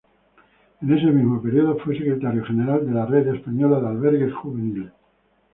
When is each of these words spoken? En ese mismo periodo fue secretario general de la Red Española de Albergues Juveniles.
En 0.81 0.97
ese 0.97 1.05
mismo 1.11 1.39
periodo 1.43 1.77
fue 1.77 1.95
secretario 1.95 2.43
general 2.43 2.87
de 2.87 2.91
la 2.91 3.05
Red 3.05 3.35
Española 3.35 3.79
de 3.79 3.87
Albergues 3.89 4.33
Juveniles. 4.33 4.91